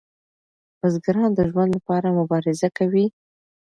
[0.79, 3.05] بزګران د ژوند لپاره مبارزه کوي.